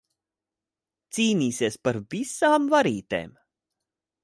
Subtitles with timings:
[1.17, 3.39] Cīnīsies par visām varītēm.